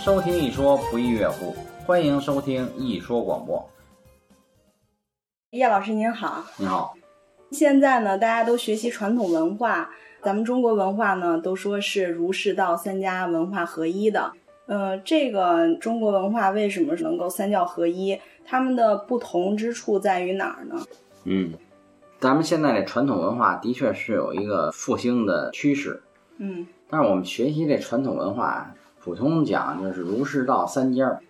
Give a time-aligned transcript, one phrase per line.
[0.00, 1.54] 收听一说不亦乐乎，
[1.84, 3.68] 欢迎收听一说广播。
[5.50, 6.94] 叶老师您好，你好，
[7.50, 9.90] 现在呢，大家都学习传统文化，
[10.22, 14.32] 咱们中国文化呢都说是儒释道三家文化合一的。
[14.66, 18.18] 呃，这个中国文化为什么能够三教合一？
[18.46, 20.76] 它们的不同之处在于哪儿呢？
[21.24, 21.52] 嗯，
[22.20, 26.00] 咱们现在的传统文化的确是有一个复兴的趋势，
[26.38, 31.20] 嗯但是我们学习这传统文化，普通讲就是儒释道三家，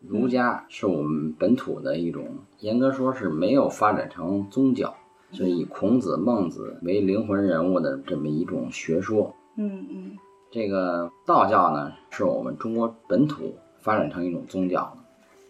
[0.00, 2.26] 儒家是我们本土的一种，
[2.60, 4.94] 严格说是没有发展成宗教，
[5.32, 9.34] 所以孔子、孟子为灵魂人物的这么一种学说。
[9.56, 10.18] 嗯嗯
[10.50, 14.96] 这个道教呢，是我们中国本土发展成一种宗教，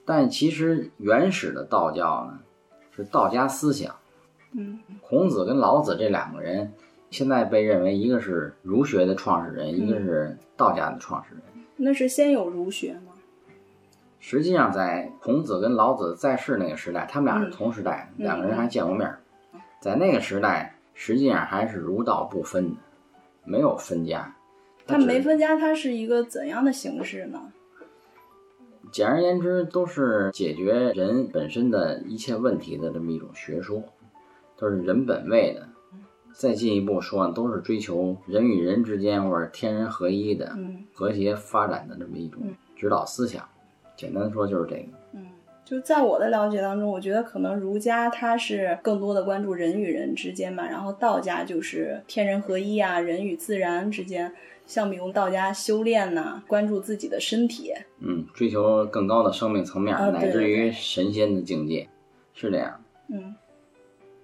[0.04, 2.38] 但其实原始的道教呢，
[2.92, 3.94] 是道家思想。
[4.52, 6.72] 嗯孔子跟老子这两个人，
[7.10, 11.42] 现在被认为一个是儒学的创始人，一个是道家的创始人。
[11.76, 13.12] 那是先有儒学吗？
[14.18, 19.20] 实际上，在孔子跟老子在世那个时代，他们俩是嗯同时代，嗯两个人还见过面儿。
[19.80, 22.76] 在那个时代，实际上还是儒道不分的，
[23.44, 24.34] 没有分家。
[24.86, 27.52] 他没分家，它是一个怎样的形式呢？
[28.90, 33.82] 简而言之，都是解决人本身的一切问题的这么一种学说，
[34.56, 35.68] 都是人本位的。
[36.38, 42.42] 再进一步说呢，都是追求人与人之间或者天人合一的嗯和谐发展的这么一种
[42.76, 43.42] 指导思想。
[43.96, 44.88] 简单的说就是这个。
[45.14, 45.26] 嗯，
[45.64, 54.30] 就在我的了解当中，我觉得可能儒家它是更多的关注人与人之间吧，然后道家就是天人合一啊，人与自然之间。
[54.66, 57.72] 像比如道家修炼呐、关注自己的身体。
[58.00, 61.88] 嗯，追求更高的生命层面，啊乃至于神仙的境界，
[62.34, 62.78] 是这样。
[63.08, 63.34] 嗯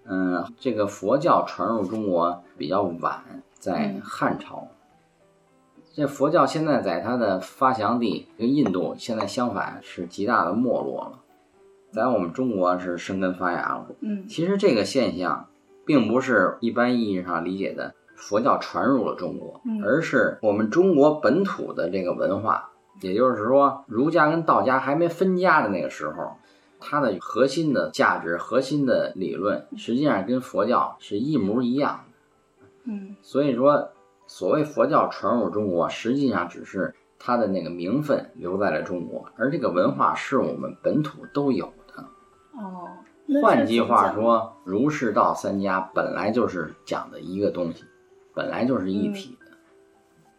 [0.05, 3.23] 嗯，这个佛教传入中国比较晚，
[3.59, 4.69] 在嗯汉朝。
[5.95, 11.19] 这佛教现在在它的发祥地跟印度现在相反，是极大的没落了，
[11.93, 13.87] 在我们中国是生根发芽了。
[14.01, 15.49] 嗯其实这个现象，
[15.85, 22.71] 并不是一般意义上理解的佛教传入了中国，嗯而是我们中国本土的这个文化，
[23.03, 26.37] 也就是说，儒家跟道家还没分家的那个时候，
[26.83, 32.67] 它的核心的价值、核心的理论，实际上跟佛教是一模一样的。
[32.85, 33.91] 嗯所以说，
[34.27, 42.05] 所谓佛教传入中国，实际上只是它的那个名分留在了中国，而这个文化是我们本土都有的。
[42.61, 42.89] 哦。
[43.41, 47.85] 换句话说，儒释道三家本来就是讲的一个东西，
[48.35, 49.47] 本来就是一体的。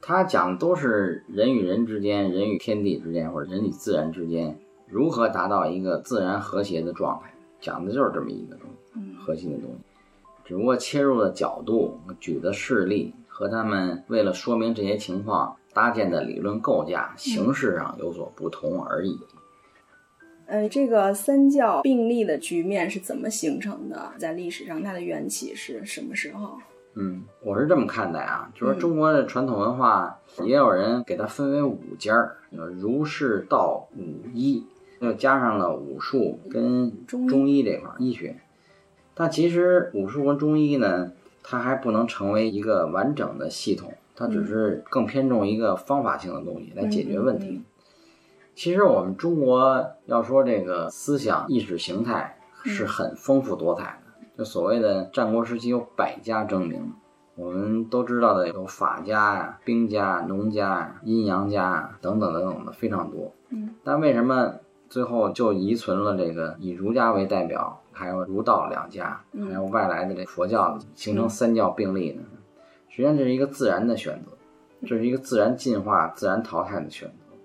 [0.02, 4.60] 它讲的都是人与人之间、人与天地之间，或者人与自然之间
[4.94, 9.78] 如何达到一个自然和谐的状态，讲的就是这么一个东西，嗯核心的东西。
[10.46, 19.18] 只不过切入的角度、举的事例和他们为了说明这些情况搭建的理论构架形式上有所不同而已。
[20.46, 24.12] 呃，这个三教并立的局面是怎么形成的？
[24.20, 26.60] 在历史上，它的缘起是什么时候？
[26.96, 34.64] 嗯，我是这么看待啊，就是嗯中国的传统文化，也有人给它分为五家儿，叫儒释道武医，
[35.04, 38.38] 又加上了武术跟中医这块儿医学。
[39.14, 41.12] 但其实武术跟中医呢，
[41.44, 47.48] 它还不能成为一个完整的系统，它只是更偏重一个方法性的东西来解决问题。
[47.48, 47.66] 嗯嗯
[48.56, 56.94] 其实我们中国要说这个思想意识形态是很丰富多彩的，就所谓的战国时期有百家争鸣，
[57.36, 63.34] 我们都知道的有法家呀、兵家、农家呀、阴阳家呀等等等等的非常多。
[63.50, 64.60] 嗯，但为什么
[64.94, 72.22] 最后就遗存了这个以儒家为代表，还有儒道两家，嗯还有外来的这佛教形成三教并立呢？
[72.90, 74.30] 实际上这是一个自然的选择，
[74.86, 77.36] 这是一个自然进化、自然淘汰的选择。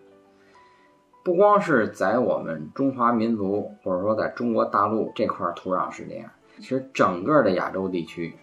[1.24, 8.34] 不光是在我们中华民族，或者说在中国大陆这块土壤是这样，其实整个的亚洲地区，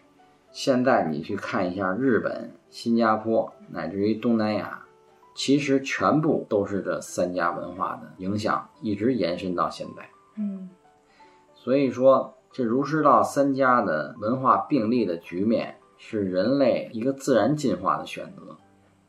[0.52, 4.82] 现在你去看一下日本、新加坡，乃至于东南亚，
[5.36, 10.10] 其实全部都是这三家文化的影响，一直延伸到现在。
[10.38, 10.70] 嗯
[11.54, 18.56] 所以说，这儒释道三家的文化并立的局面，是人类一个自然进化的选择，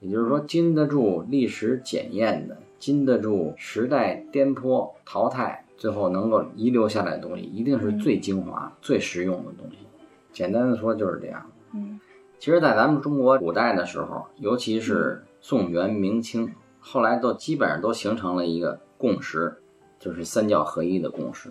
[0.01, 9.79] 也就是说，经得住历史检验的，经得住时代颠簸淘汰，最后能够遗留下来的东西，一定是最精华、最实用的东西。
[10.33, 11.47] 简单的说就是这样。
[11.73, 12.01] 嗯
[12.39, 19.59] 其实，在咱们中国古代的时候，尤其是宋元明清，后来都基本上都形成了一个共识，
[20.01, 21.51] 就是三教合一的共识。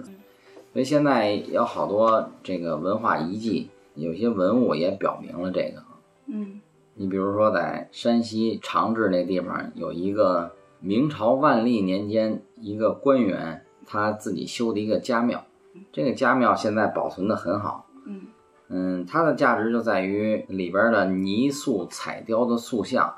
[0.74, 5.82] 所以现在有好多这个文化遗迹，有些文物也表明了这个。
[6.26, 6.60] 嗯
[6.96, 10.52] 你比如说，在山西长治那地方有一个
[10.82, 15.46] 明朝万历年间一个官员他自己修的一个家庙，
[15.94, 17.86] 这个家庙现在保存的很好。
[18.06, 18.24] 嗯
[18.68, 23.16] 嗯，它的价值就在于里边的泥塑彩雕的塑像，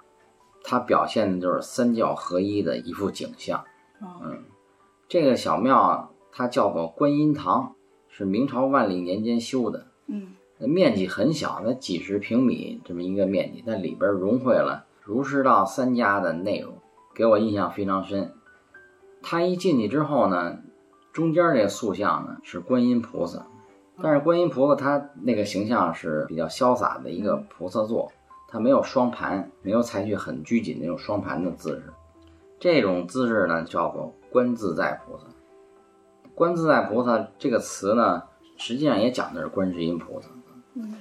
[0.70, 3.64] 它表现的就是三教合一的一幅景象。
[4.02, 4.44] 哦嗯，
[5.08, 7.74] 这个小庙它叫做观音堂，
[8.10, 16.74] 是明朝万历年间修的，嗯面积很小，那几十平米这么一个面积，但里边融汇了儒释道三家的内容，
[17.16, 18.34] 给我印象非常深。
[19.22, 20.58] 他一进去之后呢，
[21.14, 23.48] 中间这个塑像呢是观音菩萨，
[24.02, 28.12] 但是观音菩萨他那个形象是比较潇洒的一个菩萨座，
[28.48, 31.94] 他没有双盘，没有采取很拘谨那种双盘的姿势。
[32.60, 35.26] 这种姿势呢叫做观自在菩萨。
[36.34, 38.24] 观自在菩萨这个词呢，
[38.58, 40.30] 实际上也讲的是观世音菩萨。
[40.76, 40.96] 嗯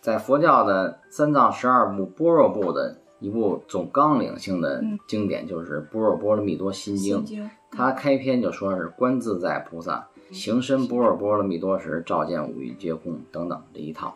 [0.00, 7.24] 在佛教的三藏十二部般若部的一部总纲领性的经典，就是《般若波罗蜜多心经心》。
[7.24, 14.14] 经它开篇就说是观自在菩萨行深般若波罗蜜多时，照见五蕴皆空等等这一套。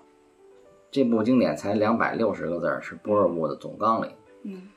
[0.92, 4.10] 这部经典才两百六十个字儿，是波若部的总纲领。
[4.44, 4.68] 嗯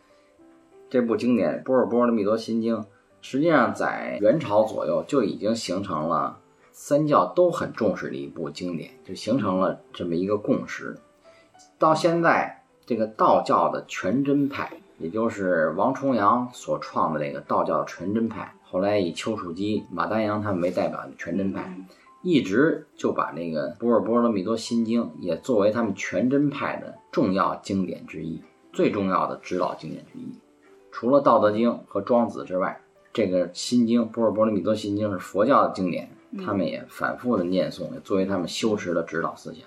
[0.89, 2.77] 这部经典《波若波罗蜜多心经》，
[3.21, 6.39] 实际上在元朝左右就已经形成了
[6.71, 10.95] 三教都很重视的一部经典，就形成了这么一个共识。
[11.77, 21.75] 到现在，这个道教的全真派，也就是王重阳所创的这个道教全真派，后来以丘处机、马丹阳他们为代表的全真派，
[22.25, 28.41] 一直就把那个《波尔波罗蜜多心经》也作为他们全真派的重要经典之一，
[28.73, 30.25] 最重要的指导经典之一。
[30.91, 32.81] 除了《道德经》和《庄子》之外，
[33.13, 36.09] 这个《心经》《波尔波罗蜜多心经》是佛教的经典，
[36.43, 39.63] 他们也反复的念诵，也作为他们修持的指导思想。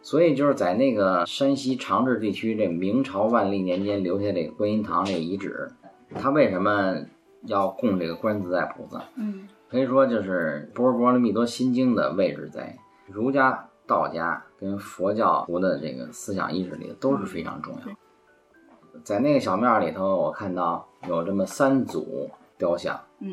[0.00, 5.70] 所以就是在那个山西长治地区，这明朝万历年间留下这个观音堂这个遗址，
[6.14, 6.96] 他为什么
[7.42, 9.04] 要供这个观自在菩萨？
[9.16, 19.00] 嗯可以说就是《波若波罗蜜多心经》的位置在儒家、道家跟佛教徒的这个思想意识里都是非常重要。
[19.04, 23.28] 在那个小庙里头，我看到有这么三组雕像，嗯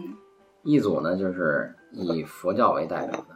[0.64, 3.36] 一组呢就是以佛教为代表的，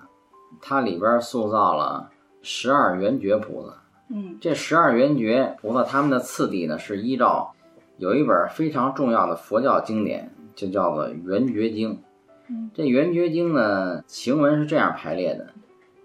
[0.62, 2.12] 它里边塑造了
[2.42, 3.74] 十二圆觉菩萨。
[4.10, 7.54] 嗯这十二圆觉菩萨他们的次第呢是依照
[7.96, 11.96] 有一本非常重要的佛教经典，就叫做《圆觉经》。
[12.50, 12.72] 嗯。
[12.74, 15.48] 这《圆觉经》呢，行文是这样排列的：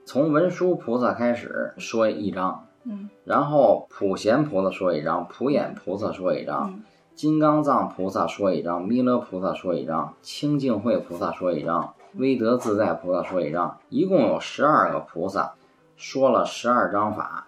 [0.05, 3.09] 从文殊菩萨开始说一章，嗯。
[3.25, 6.83] 然后普贤菩萨说一章，普眼菩萨说一章，嗯。
[7.15, 15.53] 金刚藏菩萨说一章，弥勒菩萨说一章，清净慧菩萨说一章，威德自在菩萨说一章，一共有十二个菩萨，
[15.97, 17.47] 说了十二章法，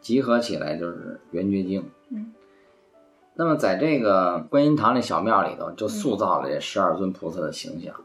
[0.00, 1.82] 集合起来就是《圆觉经》。
[2.10, 2.32] 嗯。
[3.34, 7.92] 那么在这个观音堂这小庙里头，就塑造了这十二尊菩萨的形象。
[7.98, 8.04] 嗯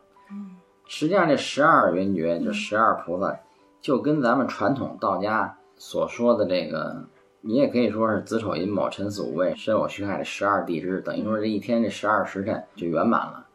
[0.88, 3.40] 实际上，这十二圆觉，这十二菩萨，
[3.82, 7.08] 就跟咱们传统道家所说的这个，
[7.42, 13.48] 你也可以说是子丑寅卯辰巳午未申酉戌亥这十二地支，等于说这一天这十二时辰就圆满了。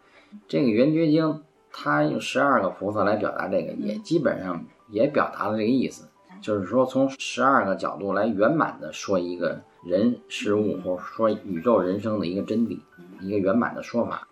[0.46, 1.42] 这个圆觉经，
[1.72, 6.08] 它用十二个菩萨来表达这个，也基本上也表达了这个意思，
[6.40, 12.78] 就是说从十二个角度来圆满的说一个人事物，或者说宇宙人生的一个真谛，
[13.20, 14.28] 一个圆满的说法。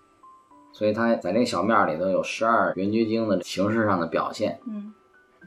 [0.72, 4.92] 所以它在这个小庙里头有十二圆觉经的形式上的表现，嗯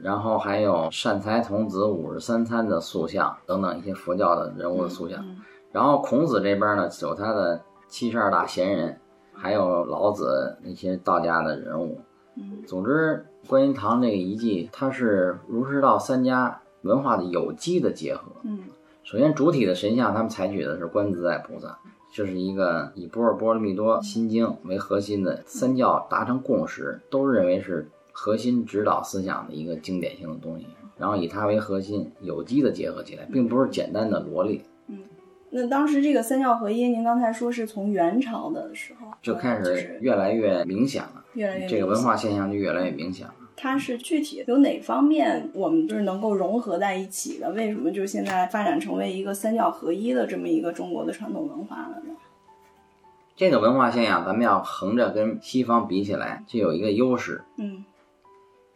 [0.02, 5.20] 然后还有善财童子五十三参的塑像等等一些佛教的人物的塑像。
[5.20, 5.36] 嗯
[5.72, 9.00] 然后孔子这边呢有他的七十二大贤人，
[9.32, 12.00] 还有老子那些道家的人物。
[12.36, 18.22] 嗯总之，观音堂这个遗迹，它是儒释道三家文化的有机的结合。
[18.44, 18.64] 嗯
[19.02, 21.78] 首先，主体的神像他们采取的是观自在菩萨，
[22.14, 30.64] 这是一个以波尔波罗蜜多心经为核心的三教达成共识，都认为是核心指导思想的一个经典性的东西。
[30.96, 35.00] 然后以它为核心，有机的结合起来，并不是简单的罗列，嗯
[35.50, 41.24] 那当时这个三教合一，您刚才说是从元朝的时候就开始越来越明显了。
[41.34, 43.34] 越来越这个文化现象就越来越明显了。
[43.56, 47.50] 它是具体有哪方面我们就是能够融合在一起的？
[47.52, 52.14] 为什么就现在发展成为一个三教合一的这么一个中国的传统文化了呢？
[53.36, 57.84] 这个文化现象，咱们要横着跟西方比起来，就有一个优势，嗯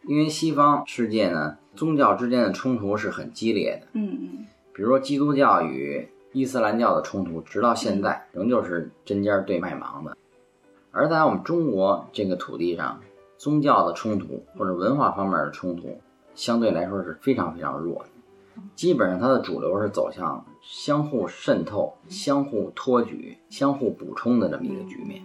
[0.07, 3.89] 因为西方世界呢，宗教之间的冲突是很激烈的。
[3.93, 10.17] 嗯嗯比如说基督教与伊斯兰教的冲突，直到现在仍旧是针尖对麦芒的。
[10.91, 13.01] 而在我们中国这个土地上，
[13.39, 15.99] 宗教的冲突或者文化方面的冲突，
[16.35, 18.11] 相对来说是非常非常弱的。
[18.75, 25.23] 基本上它的主流是走向相互渗透、相互托举、相互补充的这么一个局面。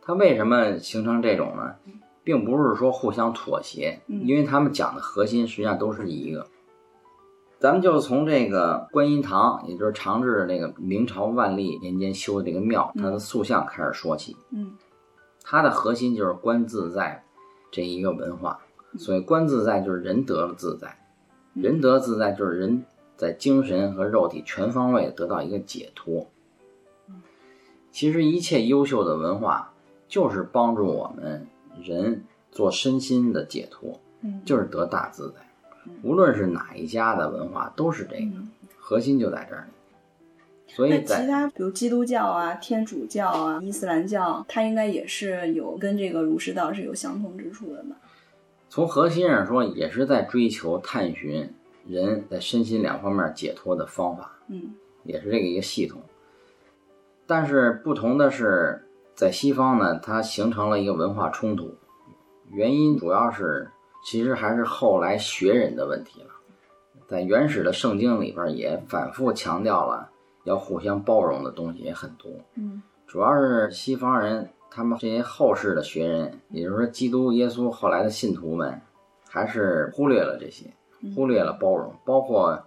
[0.00, 1.74] 它为什么形成这种呢？
[2.22, 6.46] 并不是说互相妥协，因为他们讲的核心实际上都是一个。
[7.58, 14.36] 咱们就从这个观音堂，也就是长治那个明朝万历年间修的这个庙，它的塑像开始说起。
[14.50, 14.72] 嗯，
[15.42, 17.23] 它的核心就是观自在
[17.74, 18.60] 这一个文化。
[18.96, 20.96] 所以观自在就是人得了自在，
[21.52, 22.84] 人得自在就是人
[23.16, 26.28] 在精神和肉体全方位得到一个解脱。
[27.90, 29.72] 其实一切优秀的文化
[30.06, 31.48] 就是帮助我们
[31.82, 34.00] 人做身心的解脱，
[34.44, 35.40] 就是得大自在。
[36.04, 38.36] 无论是哪一家的文化，都是这个
[38.78, 39.68] 核心就在这儿。
[40.74, 47.94] 所以，其他比如基督教啊、天主教啊、伊斯兰教，它应该也是有跟这个儒释道是有相同之处的吧？
[48.68, 51.48] 从核心上说，也是在追求探寻
[51.86, 56.02] 人在身心两方面解脱的方法，嗯，也是这个一个系统。
[57.24, 61.72] 但是不同的是，在西方呢，它形成了一个文化冲突，
[62.50, 63.70] 原因主要是
[64.04, 66.30] 其实还是后来学人的问题了。
[67.06, 70.10] 在原始的圣经里边也反复强调了
[70.44, 74.50] 要互相包容的东西也很多，嗯，主要是西方人。
[74.76, 78.82] 他们这些后世的学人，也就是说，基督耶稣后来的信徒们，
[79.28, 80.74] 还是忽略了这些，
[81.14, 82.60] 忽略了包容，包括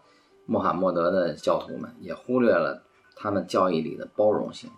[0.46, 2.82] 穆罕默德的教徒们也忽略了
[3.14, 4.72] 他们教义里的包容性。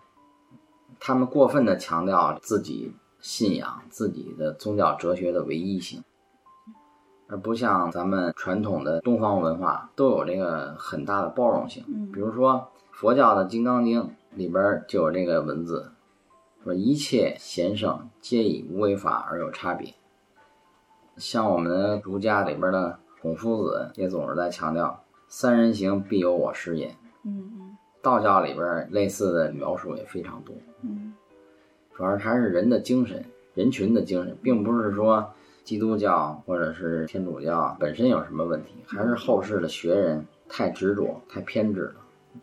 [1.00, 6.04] 他们过分的强调自己信仰、自己的宗教哲学的唯一性，
[7.28, 11.86] 而不像咱们传统的东方文化都有这个很大的包容性。
[12.12, 12.68] 比如说
[13.00, 14.02] 佛教的《金刚经》
[14.36, 15.94] 里边就有这个文字。
[16.62, 19.94] 说一切贤圣皆以无为法而有差别，
[21.16, 26.94] 像我们儒家里边的孔夫子也总是在强调“三人行，必有我师焉”。
[27.24, 27.78] 嗯嗯。
[28.02, 30.54] 道教里边类似的描述也非常多。
[30.82, 31.14] 嗯。
[31.96, 35.32] 主要还是人的精神、人群的精神，并不是说
[35.64, 41.96] 基督教或者是天主教本身有什么问题，还是后世的学人太执着、太偏执了，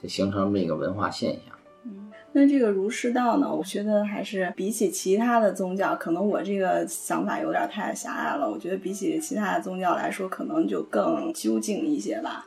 [0.02, 1.54] 就形成这个文化现象。
[1.84, 3.50] 嗯那这个儒释道呢？
[3.50, 8.50] 我觉得还是比起其他的宗教，可能我这个想法有点太狭隘了。
[8.50, 12.44] 我觉得比起其他的宗教来说，可能就更究竟一些吧。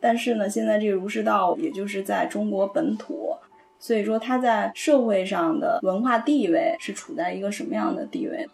[0.00, 3.36] 但是呢，现在这个儒释道也就是在中国本土，
[3.78, 8.48] 所以说它在社会上的文化地位是处在一个什么样的地位？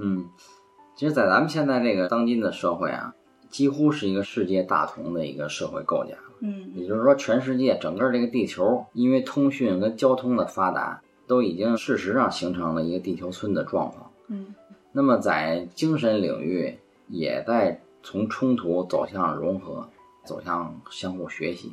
[0.00, 0.24] 嗯，
[0.94, 3.12] 其实，在咱们现在这个当今的社会啊，
[3.52, 6.16] 几乎是一个世界大同的一个社会构架。
[6.40, 14.10] 嗯，也就是说，全世界整个这个地球，因为通讯跟交通的发达，都已经事实上形成了一个地球村的状况。
[14.26, 14.52] 嗯，
[14.90, 19.88] 那么在精神领域，也在从冲突走向融合，
[20.24, 21.72] 走向相互学习。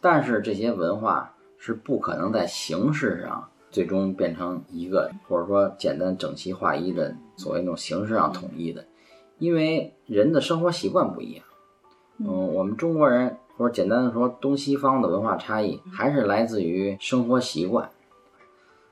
[0.00, 8.86] 但是这些文化是不可能在形式上最终变成一个，或者说简单整齐划一的所谓那种形式上统一的，
[9.38, 11.44] 因为人的生活习惯不一样。
[12.18, 13.36] 嗯，我们中国人。
[13.58, 17.88] 或者简单的说，东西方的文化差异还是来自于生活习惯，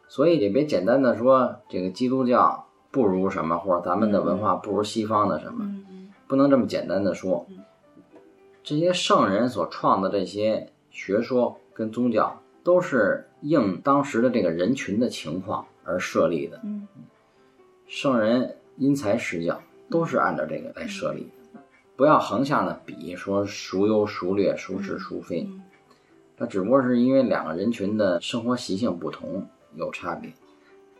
[0.08, 5.70] 所以也别简单的说这个基督教不如什么，或者咱们的文化不如西方的什么，
[6.26, 7.46] 不能这么简单的说。
[8.62, 16.62] 这些圣人所创的这些学说跟宗教，都是应当时的这个人群的情况而设立的。
[17.86, 19.60] 圣人因材施教，
[19.94, 21.28] 都是按照这个来设立。
[21.94, 25.48] 不要横向的比，说孰优孰劣，孰是孰非，
[26.36, 29.46] 那只不过是因为两个人群的生活习性不同
[29.76, 30.32] 有差别。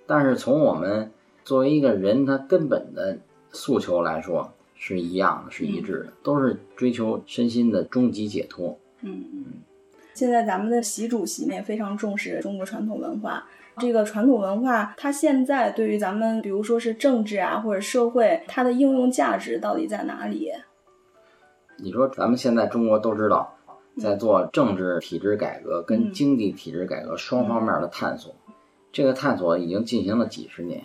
[0.07, 1.11] 但是从我们
[1.45, 3.19] 作为一个人，他根本的
[3.51, 8.79] 诉求来说是一样的，是一致的，都是追求身心的终极解脱。
[9.01, 9.45] 嗯嗯。
[10.15, 20.53] 现在咱们的习主席呢也非常重视中国传统文化，这个传统文化它现在对于咱们，比如说是政治啊或者社会，它的应用价值到底在哪里？
[21.77, 23.57] 你说咱们现在中国都知道，
[23.99, 28.35] 在做政治体制改革跟经济体制改革双方面的探索，
[28.93, 30.85] 这个探索已经进行了几十年。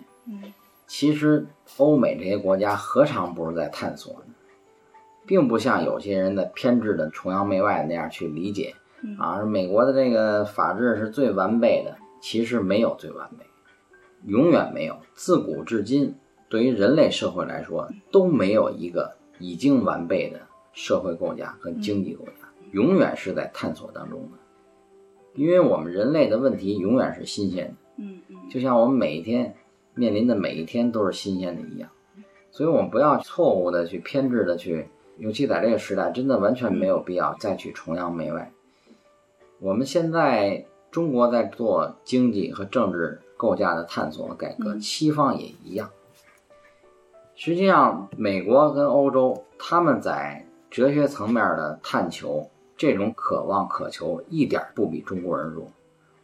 [0.87, 1.45] 其实
[1.77, 4.33] 欧美这些国家何尝不是在探索呢？
[5.27, 8.73] 并不像有些人的偏执的崇洋媚外那样去理解
[9.19, 13.45] 啊，美国的这个法治是最完备的，其实没有最完美，
[14.25, 14.97] 永远没有。
[15.13, 16.15] 自古至今，
[16.49, 20.41] 对于人类社会来说，都没有一个已经完备的。
[20.71, 24.37] 社会构架和经济构架永远是在探索当中的，
[25.33, 29.55] 因为我们人类的问题永远是新鲜的，嗯嗯，就像我们每一天
[29.95, 31.89] 面临的每一天都是新鲜的一样，
[32.51, 38.53] 所以我们不要错误的去偏执的去尤其在这个时代，真的完全没有必要再去崇洋媚外。
[39.59, 45.89] 我们现在中国在做经济和政治构架的探索和改革，嗯西方也一样。
[47.35, 55.67] 实际上，美国跟欧洲他们在哲学层面的探求，这种渴望渴求一点儿不比中国人弱。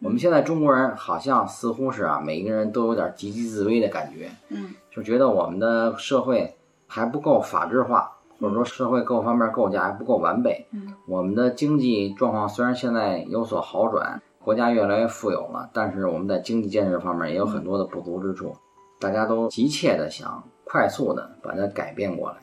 [0.01, 6.55] 我们现在中国人好像似乎是啊，每一个人都有点积极自危的感觉，嗯就觉得我们的社会
[6.85, 10.67] 还不够法制化，或者说社会各方面构架还不够完备。
[10.73, 18.55] 嗯我们的经济状况虽然现在有所好转，国家越来越富有了，但是我们在经济建设方面也有很多的不足之处。
[18.99, 22.37] 大家都急切的想快速的把它改变过来。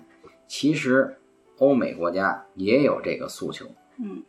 [0.48, 1.16] 其实，
[1.58, 3.66] 欧美国家也有这个诉求。
[4.00, 4.24] 嗯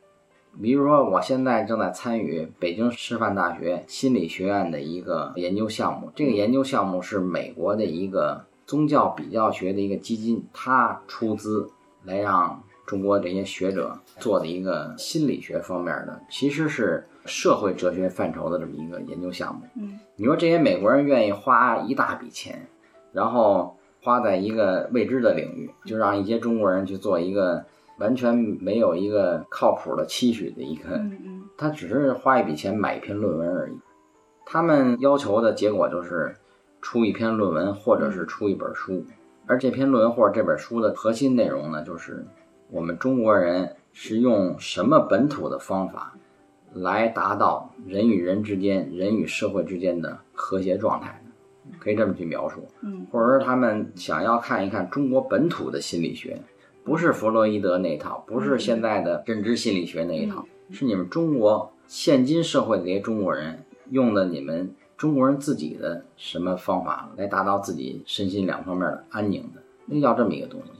[0.62, 6.12] 比如说，我现在正在参与北京师范大学心理学院的一个研究项目。
[6.16, 11.72] 这个研究项目是美国的一个宗教比较学的一个基金，它出资
[12.04, 19.62] 来让中国这些学者做的一个心理学方面的，其实是社会哲学范畴的这么一个研究项目。
[19.76, 22.68] 嗯你说这些美国人愿意花一大笔钱，
[23.12, 27.66] 然后花在一个未知的领域，就让一些中国人去做一个
[27.98, 33.74] 完全没有一个靠谱的期许的一个，嗯嗯他只是花一笔钱买一篇论文而已。
[34.46, 36.36] 他们要求的结果就是
[36.82, 39.06] 出一篇论文，或者是出一本书。
[39.46, 42.26] 而这篇论文或者这本书的核心内容呢，就是
[42.70, 46.16] 我们中国人是用什么本土的方法
[46.74, 52.62] 来达到人与人之间、人与社会之间的和谐状态的，可以这么去描述。
[52.82, 56.40] 嗯或者说他们想要看一看中国本土的心理学，
[56.84, 70.72] 不是弗洛伊德那一套，不是现在的认知心理学那一套，是你们中国现今社会的这些中国人用的你们中国人自己的什么方法来达到自己身心两方面的安宁的，那要这么一个东西。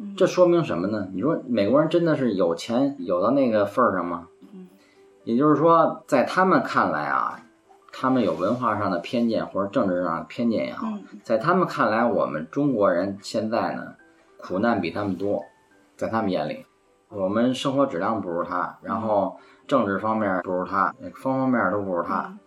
[0.00, 1.08] 嗯这说明什么呢？
[1.12, 4.28] 你说美国人真的是有钱有到那个份儿上吗？
[5.28, 7.38] 也就是说，在他们看来啊，
[7.92, 13.94] 他们有文化上的偏见或者政治上的偏见也好，嗯在他们看来，我们中国人现在呢，
[14.38, 15.44] 苦难比他们多，
[15.98, 16.64] 在他们眼里，
[17.10, 19.36] 我们生活质量不如他，然后
[19.66, 22.24] 政治方面不如他，方方面面都不如他。
[22.30, 22.38] 嗯。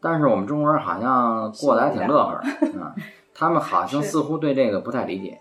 [0.00, 2.34] 但是我们中国人好像过得还挺乐呵
[2.80, 2.94] 啊，
[3.34, 5.40] 他们好像似乎对这个不太理解，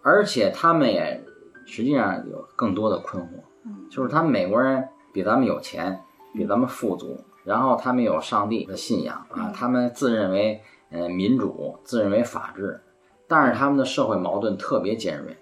[0.00, 1.22] 而且他们也
[1.66, 3.26] 实际上有更多的困惑，
[3.66, 6.00] 嗯就是他们美国人比咱们有钱，
[6.32, 12.80] 比咱们富足，然后他们有上帝的信仰啊嗯，他们自认为呃民主，自认为法治，
[13.28, 15.36] 但是他们的社会矛盾特别尖锐，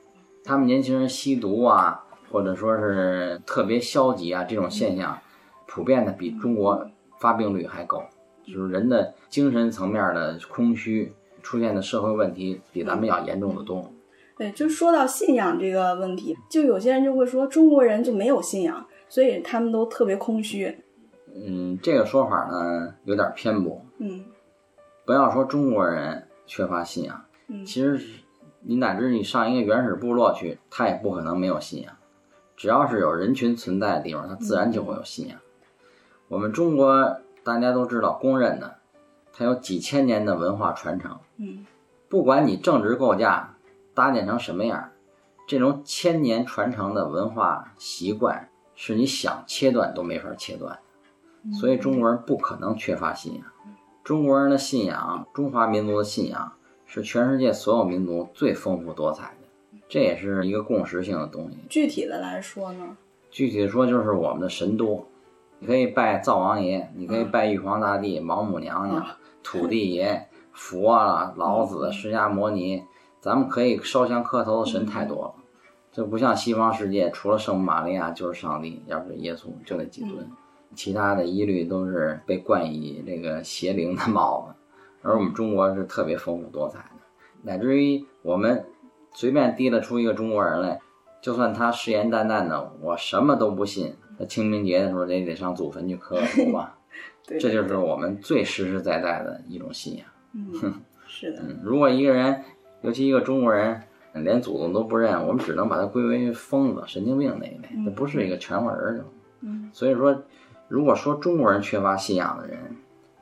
[0.44, 5.18] 他们年轻人吸毒啊，或者说是特别消极啊，这种现象
[5.66, 6.87] 普遍的比中国
[7.20, 8.03] 发病率还高，
[8.44, 13.90] 就是人的精神层面的空虚出现的社会问题比咱们要严重的多。
[14.37, 20.83] 对，就说到信仰这个问题，就有些人就会说中国人就没有信仰，所以他们都特别空虚。
[21.35, 23.85] 嗯，这个说法呢有点偏颇。
[23.99, 24.25] 嗯
[25.05, 28.01] 不要说中国人缺乏信仰，嗯其实
[28.61, 31.96] 你乃至你上一个原始部落去，他也不可能没有信仰。
[32.57, 35.38] 只要是有人群存在的地方，他自然就会有信仰。
[36.29, 38.77] 我们中国大家都知道，公认的，
[39.33, 41.18] 它有几千年的文化传承。
[41.38, 41.66] 嗯
[42.09, 43.57] 不管你政治构架
[43.94, 44.90] 搭建成什么样，
[45.49, 48.50] 这种千年传承的文化习惯，
[48.83, 50.79] 是你想切断都没法切断。
[51.61, 53.45] 所以中国人不可能缺乏信仰。
[54.03, 56.53] 中国人的信仰，中华民族的信仰，
[56.87, 61.59] 是全世界所有民族最丰富多彩的，这也是一个共识性的东西。
[61.69, 62.97] 具体的来说呢，
[63.31, 65.07] 具体的说，就是我们的神多，
[65.59, 69.07] 你可以拜灶王爷，你可以拜玉皇大帝、王母娘娘、
[69.43, 72.85] 土地爷、佛啊、老子、释迦摩尼，
[73.21, 75.35] 咱们可以烧香磕头的神太多了。
[75.92, 80.29] 这不像西方世界，除了圣母玛利亚就是上帝，要不是耶稣，就那几尊，
[80.74, 84.55] 其他的一律都是被冠以这个邪灵的帽子。
[85.03, 87.00] 而我们中国是特别丰富多彩的，
[87.42, 88.64] 乃至于我们
[89.14, 90.79] 随便提了出一个中国人来，
[91.20, 96.79] 就算他誓言旦旦的我什么都不信，那清明节的时候得得上祖坟去磕头吧，
[97.26, 100.07] 对，这就是我们最实实在在的一种信仰。
[100.35, 100.74] 嗯，
[101.09, 102.44] 是的，嗯，如果一个人，
[102.83, 103.83] 尤其一个中国人，
[104.14, 109.05] 连祖宗都不认，我们只能把他归为疯子、神经病那一类，嗯那不是一个全乎人儿就。
[109.42, 110.23] 嗯所以说，
[110.68, 112.59] 如果说中国人缺乏信仰的人，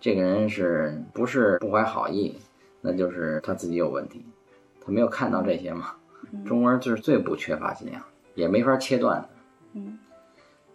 [0.00, 2.36] 这个人是不是不怀好意，
[2.80, 4.24] 那就是他自己有问题，
[4.80, 5.92] 他没有看到这些嘛。
[6.44, 8.02] 中国人就是最不缺乏信仰，
[8.34, 9.28] 也没法切断的。
[9.74, 9.98] 嗯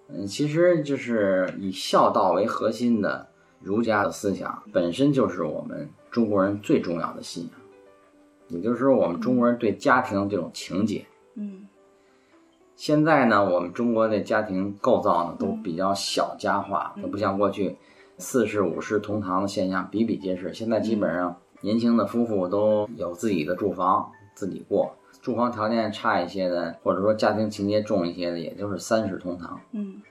[0.10, 3.28] 嗯，其实就是以孝道为核心的
[3.62, 7.54] 儒家的思想，本身就是我们中国人最重要的信仰。
[8.50, 11.68] 也就是说，我们中国人对家庭这种情结，嗯
[12.76, 17.78] 现在呢，我们中国的家庭构造呢都比较小家化，都不像过去
[18.18, 20.54] 四世五世同堂的现象比比皆是。
[20.54, 24.96] 现在基本上年轻的夫妇都有自己的住房，自己过。
[25.22, 29.62] 住房条件差一些的，或者说家庭情节重一些的，也就是三世同堂。
[29.72, 30.02] 嗯，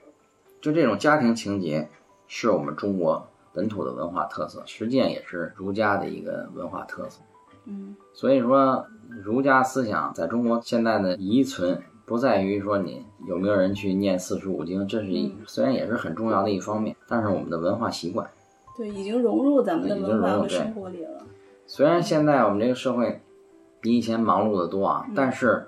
[0.63, 1.89] 就这种家庭情节，
[2.29, 7.21] 是我们中国本土的文化特色，实际上也是儒家的一个文化特色。
[7.65, 8.85] 嗯，所以说，
[9.23, 18.29] 儒家思想在中国现在的遗存，不在于说你有没有人去念四书五经，这是一虽然也是很重要的一方面，但是我们的文化习惯，
[18.77, 21.25] 对，已经融入咱们的文化生活里了。
[21.67, 23.21] 虽然现在我们这个社会
[23.81, 25.67] 比以前忙碌的多啊，但是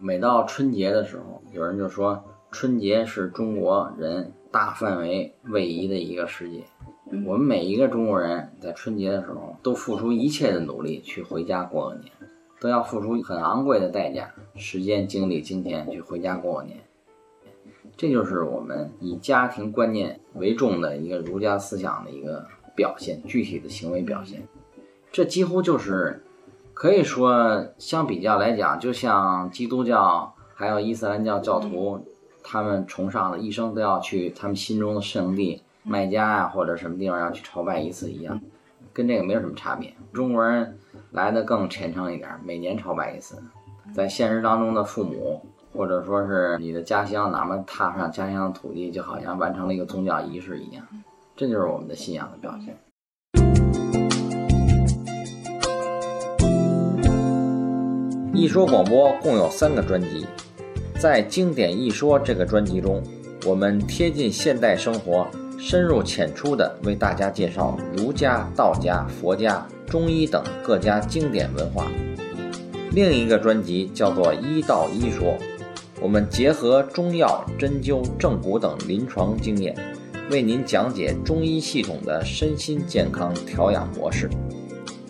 [0.00, 6.64] 每到春节的时候，有人就说春节是中国人大范围位移的一个时节。
[7.24, 12.10] 我们每一个中国人在春节的时候都付出一切的努力去回家过个年，
[12.60, 16.78] 都要付出很昂贵的代价，时间、精力、金钱去回家过个年。
[17.96, 24.42] 这就是我们以家庭观念为重的一个儒家思想的一个表现，具体的行为表现。
[25.12, 26.24] 这几乎就是
[26.74, 32.00] 可以说，相比较来讲，就像基督教还有伊斯兰教教徒，
[32.42, 38.40] 他们崇尚的一生都要去他们心中的圣地麦加啊，或者什么地方要去朝拜一次一样，
[38.92, 39.94] 跟这个没有什么差别。
[40.12, 40.76] 中国人
[41.12, 43.40] 来的更虔诚一点，每年朝拜一次，
[43.94, 45.40] 在现实当中的父母。
[45.72, 50.82] 或者说是你的家乡，哪怕踏上家乡的土地，就好像完成了一个宗教仪式一样，
[51.36, 52.74] 这就是我们的信仰的表现。
[58.32, 60.26] 一说广播共有三个专辑，
[60.98, 63.02] 在《经典一说》这个专辑中，
[63.46, 71.86] 我们贴近现代生活，深入浅出地为大家介绍儒家、道家、佛家、中医等各家经典文化。
[72.92, 75.32] 另一个专辑叫做《医道医说》，
[76.00, 79.74] 我们结合中药、针灸、正骨等临床经验，
[80.30, 84.28] 为您讲解中医系统的身心健康调养模式。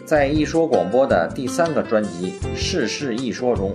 [0.04, 3.74] 在一说广播的第三个专辑《世事一说》中，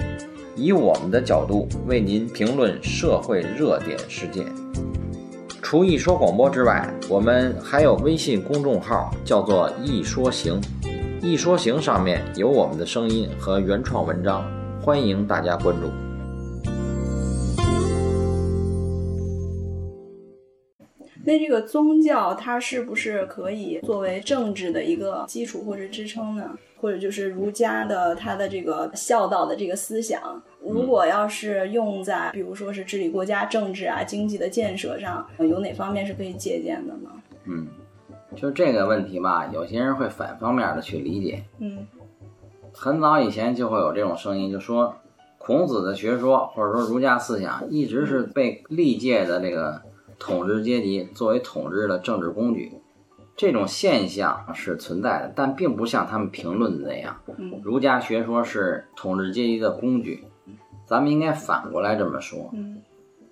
[0.55, 4.45] 以我们的角度为您评论社会热点事件。
[5.71, 10.59] 除一说广播之外，我们还有微信公众号，叫做“一说行”。
[11.23, 14.43] 一说行上面有我们的声音和原创文章，
[14.81, 15.87] 欢迎大家关注。
[21.23, 26.51] 那这个宗教它是不是可以作为政治的一个基础或者支撑呢？
[26.81, 37.09] 或者就是儒家的他的这个孝道的这个思想，如果要是用在比如说是治理国家政治啊、经济的建设上，有哪方面是可以借鉴的呢？
[37.45, 37.67] 嗯，
[38.35, 41.43] 就这个问题吧，有些人会反方面的去理解。
[41.59, 41.85] 嗯
[42.73, 44.95] 很早以前就会有这种声音，就说
[45.37, 49.81] 孔子的学说或者说儒家思想一直是被历届的这个
[50.17, 52.71] 统治阶级作为统治的政治工具。
[53.41, 60.23] 这种现象是存在的，但并不像他们评论的那样，嗯儒家学说是统治阶级的工具。
[60.85, 62.83] 咱们应该反过来这么说：嗯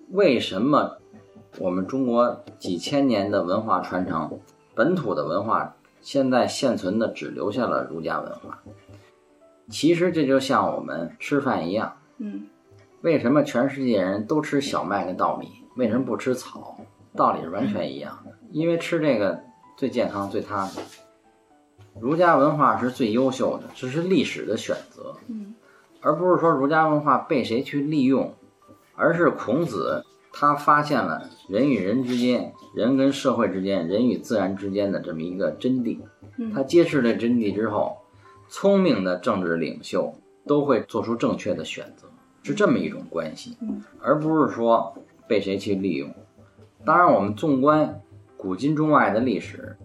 [0.08, 0.98] 为什么
[1.60, 4.40] 我们中国几千年的文化传承，
[4.74, 8.58] 本土的文化现在现存的只留下了儒家文化？
[9.68, 12.48] 其实这就像我们吃饭一样，嗯
[13.02, 15.46] 为什么全世界人都吃小麦跟稻米，
[15.76, 16.76] 为什么不吃草？
[17.14, 19.40] 道理是完全一样的，因为吃这个
[19.80, 20.78] 最健康、最踏实。
[21.98, 25.54] 儒家文化是最优秀的，这是历史的选择，嗯
[26.02, 28.34] 而不是说儒家文化被谁去利用，
[28.94, 36.00] 而是孔子他发现了人与人之间、人跟社会之间、人与自然之间的这么一个真谛。
[36.36, 37.96] 嗯他揭示了真谛之后，
[38.50, 40.12] 聪明的政治领袖
[40.46, 42.06] 都会做出正确的选择，
[42.42, 44.94] 是这么一种关系嗯，而不是说
[45.26, 46.12] 被谁去利用。
[46.84, 48.02] 当然，我们纵观
[48.40, 49.76] 古今中外的历史，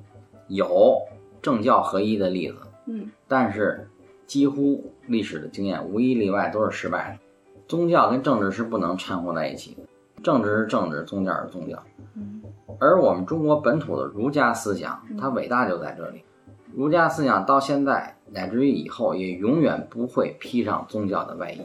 [0.48, 1.02] 有
[1.42, 3.90] 政教合一的例子，嗯但是
[4.26, 7.62] 几乎历史的经验无一例外都是失败的。
[7.68, 9.84] 宗教跟政治是不能掺和在一起的，
[10.24, 11.84] 政治是政治，宗教是宗教。
[12.16, 12.42] 嗯
[12.80, 16.24] 而我们中国本土的儒家思想，它伟大就在这里。
[16.74, 21.62] 儒家思想到现在乃至于以后，也永远不会披上宗教的外衣。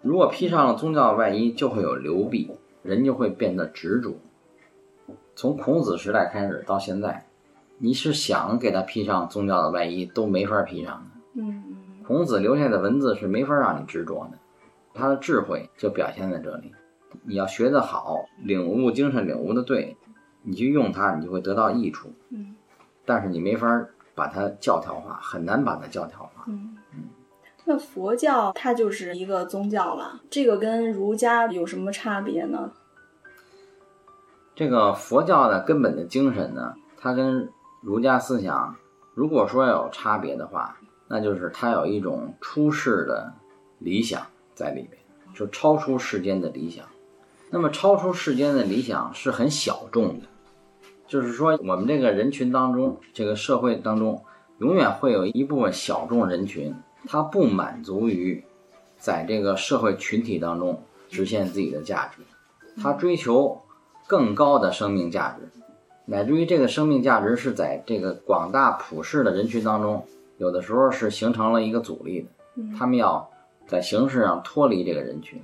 [0.00, 2.50] 如果披上了宗教的外衣，就会有流弊，
[2.82, 4.14] 人就会变得执着。
[5.34, 7.26] 从孔子时代开始到现在，
[7.78, 11.42] 你是想给他披上宗教的外衣都没法披上的。
[11.42, 11.64] 嗯
[12.04, 14.38] 孔子留下的文字是没法让你执着的，
[14.92, 16.72] 他的智慧就表现在这里。
[17.22, 19.96] 你要学得好，领悟精神领悟的对，
[20.42, 22.10] 你去用它，你就会得到益处。
[22.30, 22.54] 嗯
[23.04, 26.44] 但是你没法把它教条化，很难把它教条化。
[26.46, 26.76] 嗯。
[27.64, 32.72] 那佛教它就是一个宗教了，这个跟儒家有什么差别呢？
[34.54, 38.76] 这个佛教的根本的精神呢，它跟儒家思想，
[39.14, 40.76] 如果说有差别的话，
[41.08, 43.32] 那就是它有一种出世的
[43.78, 45.02] 理想在里边，
[45.34, 46.84] 就超出世间的理想。
[47.50, 50.26] 那么超出世间的理想是很小众的，
[51.06, 54.22] 就是说我们这个人群当中，这个社会当中，
[54.58, 56.74] 永远会有一部分小众人群，
[57.06, 58.44] 他不满足于
[58.96, 62.22] 在这个社会群体当中实现自己的价值，
[62.82, 63.61] 他追求
[64.12, 65.48] 更高的生命价值，
[66.04, 70.04] 乃至于这个生命价值是在这个广大普世的人群当中，
[70.36, 72.28] 有的时候是形成了一个阻力的。
[72.78, 73.30] 他们要
[73.66, 75.40] 在形式上脱离这个人群，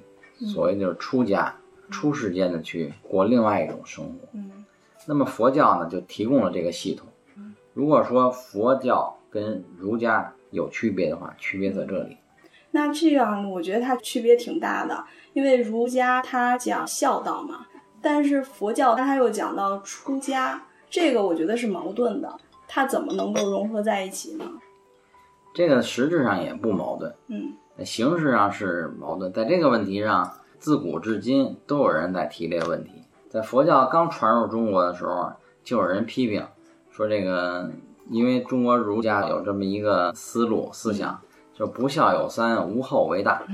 [0.53, 1.55] 所谓就是出家。
[1.91, 4.67] 出世间的去过另外一种生活，嗯，
[5.07, 7.09] 那么佛教呢就提供了这个系统。
[7.73, 12.19] 如果说佛教跟儒家有区别的话，区别在这里。
[12.73, 15.03] 那这样我觉得它区别挺大的，
[15.33, 17.67] 因为儒家它讲孝道嘛，
[18.01, 22.33] 但是佛教它又讲到出家，这个我觉得是矛盾的，
[22.67, 24.45] 它怎么能够融合在一起呢？
[25.55, 27.53] 这个实质上也不矛盾，嗯，
[27.85, 30.33] 形式上是矛盾，在这个问题上。
[30.61, 32.91] 自古至今都有人在提这个问题。
[33.31, 35.31] 在佛教刚传入中国的时候，
[35.63, 36.45] 就有人批评
[36.91, 37.71] 说，这个
[38.11, 41.21] 因为中国儒家有这么一个思路思想，
[41.55, 43.45] 就不孝有三，无后为大。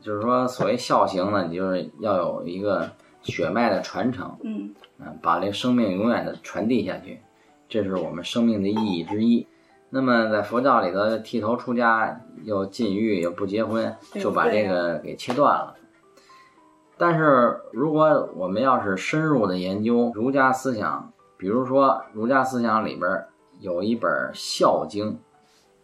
[0.00, 2.90] 就是说，所谓孝行呢，你就是要有一个
[3.22, 4.74] 血脉的传承，嗯，
[5.20, 7.20] 把这生命永远的传递下去，
[7.68, 9.46] 这是我们生命的意义之一。
[9.90, 15.76] 那么在佛教里头，剃头出家又禁欲又不结婚，就把这个给切断了。
[16.96, 23.24] 但是，如果我们要是深入的研究儒家思想，比如说儒家思想里边
[23.60, 25.12] 有一本《孝经》，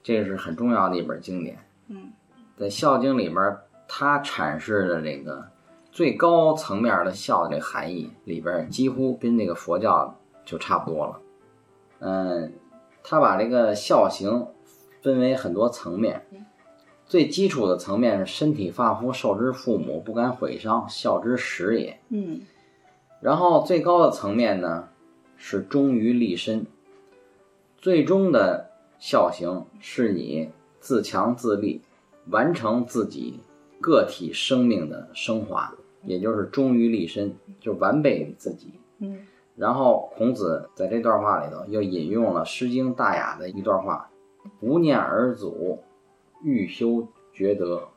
[0.02, 1.58] 这是很重要的一本经典。
[1.88, 2.12] 嗯，
[2.56, 3.56] 在《孝经》里边，
[3.88, 5.44] 它阐释的这个
[5.98, 11.20] 最高层面的孝的这个含义里边，几乎跟那个佛教就差不多了。
[11.98, 12.52] 嗯，
[13.02, 14.46] 他把这个孝行
[15.02, 16.24] 分为很多层面。
[17.04, 21.98] 最基础的层面是身体发肤受之父母不敢毁伤孝之始也。
[22.10, 22.42] 嗯，
[23.20, 24.90] 然后最高的层面呢
[25.36, 26.64] 是忠于立身，
[27.76, 31.82] 最终的孝行是你自强自立，
[32.30, 33.40] 完成自己
[33.80, 38.74] 个体生命的升华，也就是忠于立身，就完备自己。
[38.98, 44.10] 嗯，然后孔子在这段话里头又引用了《诗经·大雅》的一段话
[44.60, 45.82] ：“无念而祖。”
[46.44, 47.88] 欲修觉德，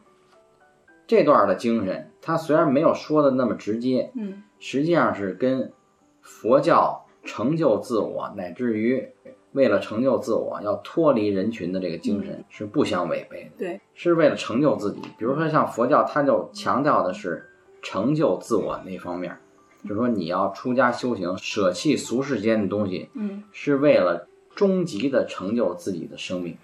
[1.05, 5.71] 这段的精神，他虽然没有说的那么直接，嗯，实际上是跟
[6.21, 9.07] 佛教成就自我，乃至于
[9.51, 13.51] 为了成就自我要脱离人群的这个精神是不相违背的。
[13.59, 15.01] 对，是为了成就自己。
[15.19, 17.47] 比如说像佛教，它就强调的是
[17.81, 19.37] 成就自我那方面，
[19.83, 26.57] 就是说你要出家修行，舍弃俗世间的东西，嗯，是为了终极的成就自己的生命。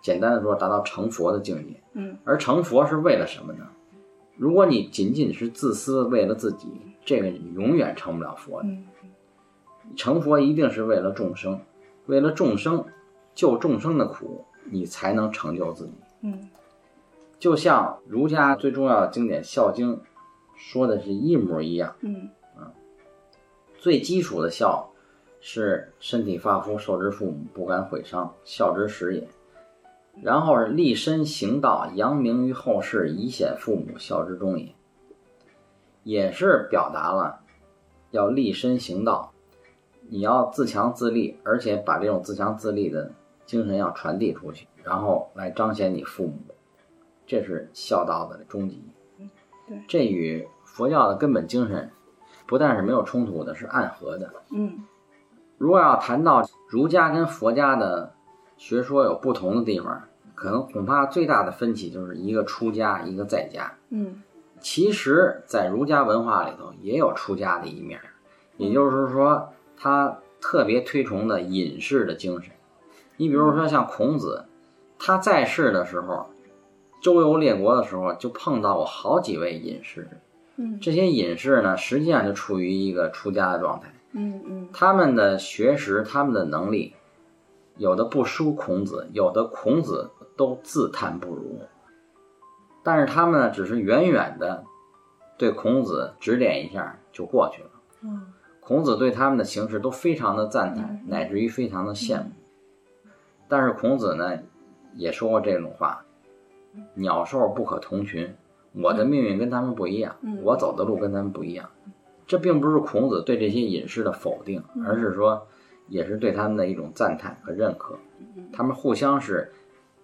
[0.00, 1.80] 简单的说，达到成佛的境界。
[1.94, 3.66] 嗯，而成佛是为了什么呢？
[4.36, 6.68] 如果你仅仅是自私，为了自己，
[7.04, 8.68] 这个你永远成不了佛的。
[9.96, 11.60] 成佛一定是为了众生，
[12.06, 12.84] 为了众生，
[13.34, 15.92] 救众生的苦，你才能成就自己。
[16.20, 16.48] 嗯，
[17.38, 19.96] 就像儒家最重要的经典《孝经》
[20.58, 21.96] 说的是一模一样。
[22.00, 22.74] 嗯，啊，
[23.78, 24.90] 最基础的孝
[25.40, 29.28] 是身体发肤受之父母不敢毁伤，孝之始也。
[30.20, 34.74] 然后是立身行道，扬名于后世，以显父母，孝之终也。
[36.02, 37.40] 也是表达了
[38.10, 39.32] 要立身行道，
[40.08, 43.12] 你要自强自立，而且把这种自强自立的
[43.46, 46.38] 精神要传递出去，然后来彰显你父母，
[47.24, 48.82] 这是孝道的终极。
[49.68, 51.90] 对，这与佛教的根本精神
[52.46, 54.32] 不但是没有冲突的，是暗合的。
[54.50, 54.84] 嗯，
[55.58, 58.14] 如果要谈到儒家跟佛家的
[58.56, 60.02] 学说有不同的地方。
[60.40, 63.74] 可能恐怕最大的分歧就是一个出家，一个在家。
[63.88, 64.22] 嗯，
[64.60, 68.00] 其实，在儒家文化里头也有出家的一面，
[68.56, 72.52] 也就是说，他特别推崇的隐士的精神。
[73.16, 74.44] 你比如说像孔子，
[74.96, 76.30] 他在世的时候，
[77.00, 80.08] 周游列国的时候，就碰到过好几位隐士。
[80.56, 83.92] 嗯，这些隐士呢，实际上就处于一个出家的状态。
[84.12, 86.94] 嗯嗯，他们的学识，他们的能力，
[87.76, 90.10] 有的不输孔子，有的孔子。
[90.38, 91.58] 都自叹不如，
[92.84, 94.62] 但是他们呢，只是远远的
[95.36, 97.70] 对孔子指点一下就过去了。
[98.02, 102.30] 嗯，孔子对他们的行事都非常的赞叹，乃至于非常的羡慕。
[103.48, 104.38] 但是孔子呢，
[104.94, 106.04] 也说过这种话：
[106.94, 108.34] 鸟兽不可同群，
[108.72, 111.68] 我的命运跟他们不一样，我走的路跟他们不一样。
[112.26, 115.46] 这并不是孔子对这些隐士的否定，而是说，
[115.88, 117.96] 也是对他们的一种赞叹和认可。
[118.52, 119.50] 他们互相是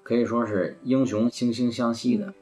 [0.03, 2.33] 可以说是英雄惺惺相惜的。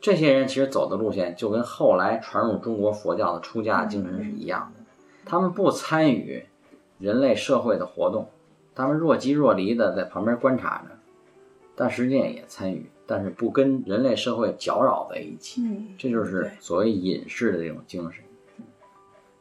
[0.00, 4.84] 这些人其实走的路线就跟后来传入中国佛教的出家精神是一样的，
[5.24, 6.44] 他们不参与
[6.98, 8.28] 人类社会的活动，
[8.74, 10.96] 他们若即若离的在旁边观察着，
[11.76, 15.60] 但实际上也参与，但是不跟人类社会搅扰在一起。
[15.62, 18.24] 嗯，这就是所谓隐士的这种精神。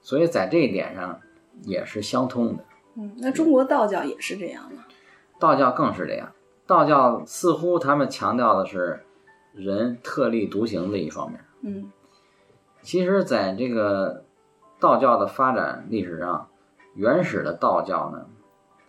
[0.02, 1.22] 所以在这一点上
[1.64, 2.66] 也是相通的。
[2.96, 4.84] 嗯，那中国道教也是这样吗？
[5.40, 6.34] 道教更是这样。
[6.68, 9.06] 道教似乎他们强调的是
[9.54, 11.40] 人特立独行的一方面。
[11.62, 11.90] 嗯，
[12.82, 14.26] 其实，在这个
[14.82, 16.50] 道教的发展历史上，
[16.96, 18.26] 原始的道教呢，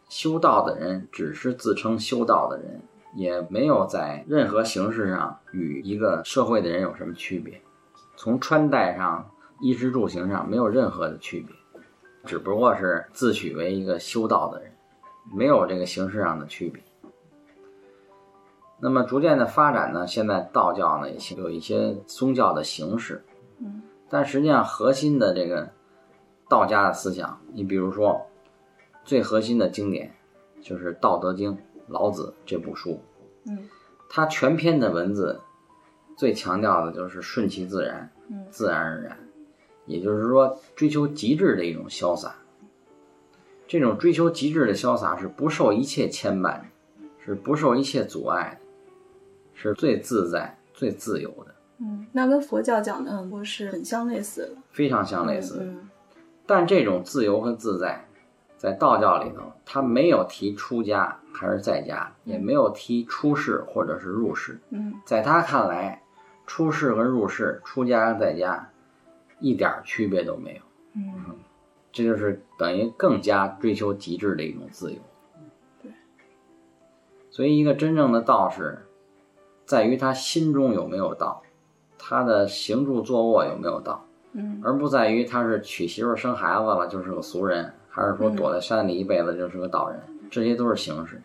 [0.09, 2.81] 修道的人只是自称修道的人，
[3.15, 7.61] 也没有在任何形式上与一个社会的人有什么区别。
[8.17, 9.29] 从穿戴上。
[9.65, 11.55] 衣食住行上没有任何的区别，
[12.25, 14.73] 只不过是自诩为一个修道的人，
[15.33, 16.83] 没有这个形式上的区别。
[18.81, 23.25] 那么逐渐的发展呢，现在道教呢有一些宗教的形式，
[24.11, 25.71] 但实际上核心的这个
[26.49, 28.27] 道家的思想，你比如说
[29.05, 30.13] 最核心的经典
[30.61, 31.55] 就是《道德经》
[31.89, 33.01] 老子这部书，
[33.47, 33.69] 嗯，
[34.09, 35.41] 它全篇的文字
[36.17, 39.19] 最强调的就是顺其自然，嗯，自然而然。
[39.87, 42.35] 也就是说，追求极致的一种潇洒。
[43.67, 46.61] 这种追求极致的潇洒是不受一切牵绊，
[47.25, 48.69] 是不受一切阻碍的，
[49.55, 51.55] 是最自在、最自由的。
[51.79, 55.59] 嗯，那跟佛教讲的很多是很相类似的，非常相类似。
[55.63, 55.89] 嗯，
[56.47, 58.07] 但这种自由和自在，
[58.57, 64.61] 在道教里头，他没有提出家还是在家，也没有提出世或者是入世。
[64.71, 66.03] 嗯，在他看来，
[66.47, 68.69] 出世和入世，出家在家。
[69.45, 70.61] 一点区别都没有，
[70.95, 71.35] 嗯，
[71.91, 74.99] 这就是等于更加追求极致的一种自由。
[75.83, 75.91] 对，
[77.29, 78.87] 所以一个真正的道士，
[79.65, 81.43] 在于他心中有没有道，
[81.99, 90.01] 他的行住坐卧有没有道，嗯，而不在于他是娶媳妇生孩子了就是个俗人，还是说躲在山里一辈子就是个道人，
[90.33, 91.21] 这些都是形式。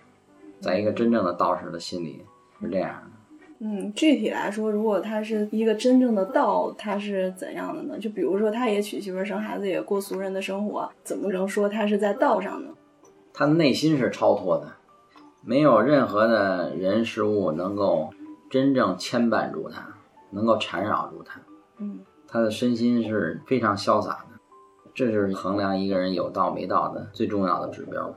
[0.60, 2.26] 在一个真正的道士的心里
[2.60, 3.12] 是这样的。
[3.60, 7.98] 嗯，具体来说，如果他是一个真正的道，他是怎样的呢？
[7.98, 12.70] 就比如说，他也娶媳妇生孩子，也过俗人的生活，怎么能说他是在道上呢？
[13.34, 14.74] 他的内心是超脱的，
[15.42, 18.10] 没有任何的人事物能够
[18.50, 19.88] 真正牵绊住他，
[20.32, 21.40] 能够缠绕住他。
[21.78, 24.40] 嗯，他的身心是非常潇洒的，
[24.94, 28.14] 这就是衡量一个人有道没道的最重要的指标，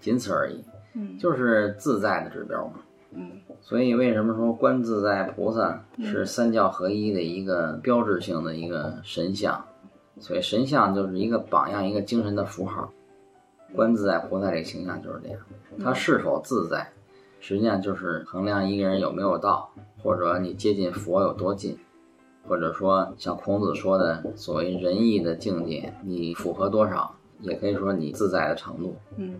[0.00, 0.64] 仅此而已。
[0.94, 2.74] 嗯，就是自在的指标嘛。
[3.12, 3.32] 嗯。
[3.60, 9.64] 所以，为什么说观自在菩萨是三教合一的一个标志性的一个神像？
[10.20, 12.92] 所以，神像就是一个榜样，一个精神的符号。
[13.74, 15.38] 观自在菩萨这个形象就是这样，
[15.78, 16.90] 他是否自在，
[17.38, 19.70] 实际上就是衡量一个人有没有道，
[20.02, 21.76] 或者你接近佛有多近，
[22.46, 28.96] 或者说像孔子说的所谓仁义的境界，你符合多少，也可以说你自在的程度。
[29.18, 29.34] 嗯，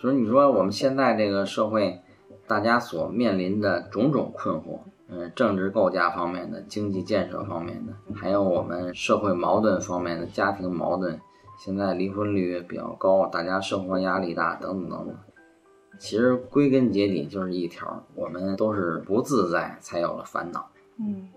[0.00, 2.00] 所以你说我们现在这个社会。
[2.48, 4.78] 大家所面临的种种困惑，
[5.08, 11.18] 嗯，政治构架方面的、经济建设方面的，还有我们社会矛盾方面的、家庭矛盾，
[11.58, 15.16] 现在离婚率比较高，大家生活压力大，等等等等。
[15.98, 20.70] 其实归根结底就是一条，我们都是不自在，才有了烦恼。
[21.00, 21.28] 嗯，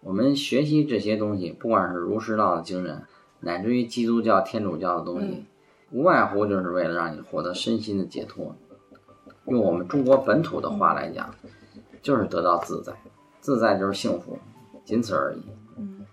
[0.00, 3.02] 我们学习这些东西，不管是儒释道的精神，
[3.40, 5.44] 乃至于基督教、天主教的东西，
[5.90, 8.54] 无外乎就是为了让你获得身心的解脱。
[9.46, 11.34] 用我们中国本土的话来讲，
[12.02, 12.92] 就是得到自在，
[13.40, 14.38] 自在就是幸福，
[14.84, 15.42] 仅此而已。
[15.78, 16.04] 嗯，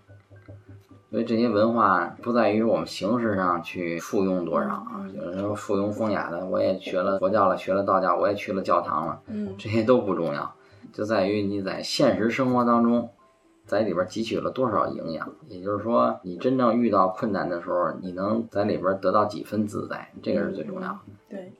[1.10, 10.54] 所以这些文化不在于我们形式上去附庸多少啊，有人说附庸风雅的，我也学了佛教了，学了道教，我也去了教堂了，嗯，这些都不重要，
[10.92, 13.10] 就在于你在现实生活当中，
[13.66, 20.98] 在里边汲取了多少营养，也就是说，你真正遇到困难的时候，你能在里边得到几分自在，这个是最重要的。
[21.28, 21.52] 对。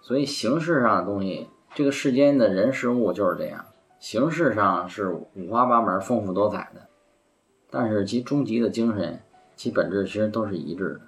[0.00, 3.64] 所以形式上的东西，这个世间的人事物就是这样，
[3.98, 6.82] 形式上是五花八门、丰富多彩的，
[7.70, 9.20] 但是其终极的精神、
[9.56, 11.00] 其本质其实都是一致的。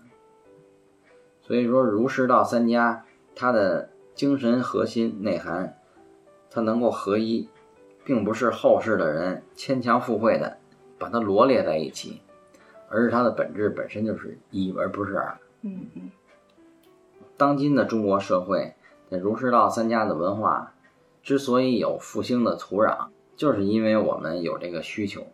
[1.42, 3.04] 所以说，儒释道三家，
[3.36, 5.76] 它的精神核心内涵，
[6.50, 7.48] 它能够合一，
[8.06, 10.56] 并不是后世的人牵强附会的
[10.98, 12.22] 把它罗列在一起，
[12.88, 15.36] 而是它的本质本身就是一，而不是二。
[15.60, 16.10] 嗯嗯。
[17.36, 18.72] 当今的中国社会。
[19.08, 20.74] 在儒释道三家的文化，
[21.22, 25.24] 之所以有复兴的土壤，就是因为我们有这个需求。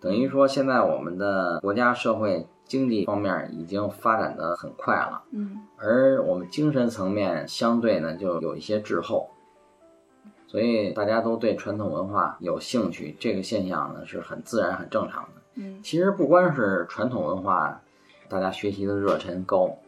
[0.00, 9.28] 等于说，现在我们的国家社会经济方面已经发展的很快了，嗯而我们精神层面相对呢就有一些滞后，
[10.52, 15.40] 所以大家都对传统文化有兴趣，这个现象呢是很自然、很正常的。
[15.54, 17.80] 嗯其实不光是传统文化，
[18.28, 19.78] 大家学习的热忱高。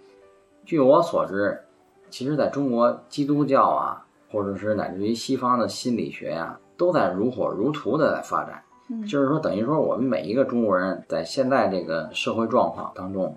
[0.64, 1.60] 据我所知，
[2.08, 8.62] 其实在中国基督教啊，或者是乃至于西方的心理学呀、都在如火如荼的在发展。
[8.88, 13.36] 嗯就是说，等于说我们每一个中国人在现在这个社会状况当中，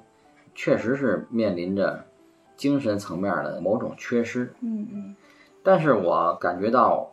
[0.56, 2.06] 确实是面临着
[2.56, 4.54] 精神层面的某种缺失。
[4.62, 5.16] 嗯嗯
[5.64, 7.12] 但是我感觉到，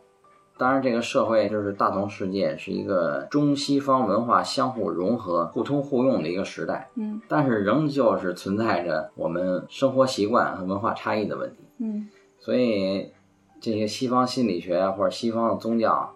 [0.57, 11.57] 当然这个社会就是大同世界是一个中西方文化相互融合、互通互用的一个时代，嗯但是仍旧是存在着我们生活习惯和文化差异的问题。
[11.79, 12.07] 嗯
[12.39, 13.11] 所以，
[13.59, 16.13] 这些西方心理学或者西方的宗教，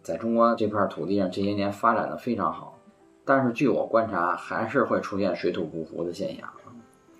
[0.00, 2.78] 在中国这片土地上这些年发展的非常好，
[3.24, 6.48] 但是据我观察，还是会出现水土不服的现象。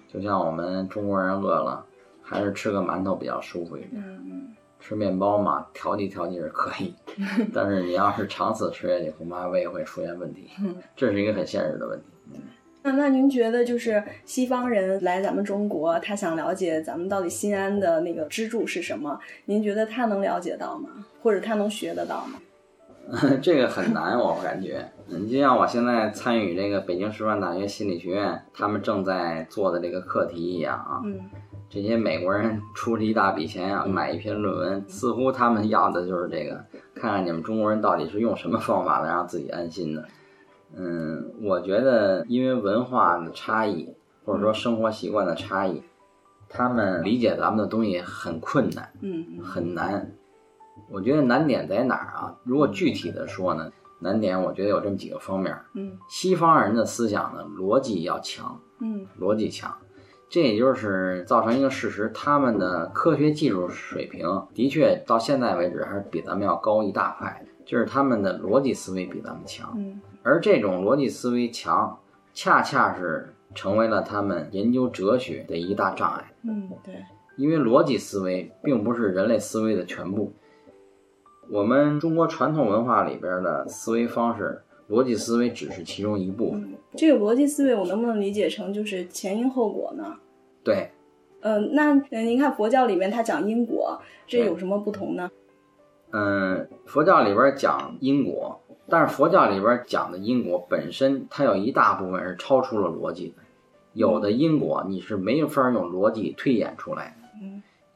[0.09, 1.85] 就像我们中国人饿了，
[2.23, 3.93] 还是吃个馒头比较舒服一点。
[3.97, 6.93] 嗯吃面包嘛，调剂调剂是可以，
[7.55, 10.51] 但是你要是长此吃下去，恐怕胃会出现问题，
[10.97, 12.41] 这是一个很现实的问题。
[12.83, 19.21] 那那您觉得，就是西方人来咱们中国，他想了解咱们到底新安的那个支柱是什么？
[19.45, 20.91] 您觉得他能了解到吗？
[21.23, 22.41] 或者他能学得到吗？
[23.41, 24.85] 这个很难，我感觉。
[25.07, 31.21] 你就像我现在参与这个北京师范大学心理学院他们正在做的这个课题一样啊，嗯
[31.73, 36.63] 这些美国人出了一大笔钱啊，买一篇论文，似乎他们要的就是这个，
[36.95, 40.07] 看看你们中国人到底是用什么方法能让自己安心的。
[40.77, 43.89] 嗯，我觉得因为文化的差异，
[44.23, 45.83] 或者说生活习惯的差异，
[46.47, 48.93] 他们理解咱们的东西很困难。
[49.01, 50.13] 嗯嗯很难。
[50.91, 52.37] 我觉得难点在哪儿啊？
[52.45, 55.57] 如果具体的说呢，难点我觉得有这么几个方面。
[55.73, 59.75] 嗯西方人的思想呢，逻辑要强，嗯逻辑强，
[60.33, 69.75] 这也就是造成一个事实，他们的科学技术水平的确到现在为止还是比咱们要高一大块，就是他们的逻辑思维比咱们强。
[69.77, 71.99] 嗯而这种逻辑思维强，
[72.33, 76.33] 恰恰是成为了他们研究哲学的一大障碍。
[76.45, 77.05] 嗯，对，
[77.37, 80.33] 因为逻辑思维并不是人类思维的全部。
[81.51, 86.63] 我们中国传统文化里边的思维方式，逻辑思维只是其中一部分。
[86.63, 90.17] 嗯，这个逻辑思维我能不能理解成就是前因后果呢？
[90.63, 90.91] 对，
[91.41, 95.31] 嗯、那呃您看佛教里面它讲因果，这有什么不同呢？
[96.11, 103.35] 嗯，佛教里边讲因果，但是佛教里边讲的因果本身，它有一大部分是超出了逻辑的。
[103.95, 107.17] 有的因果你是没法用逻辑推演出来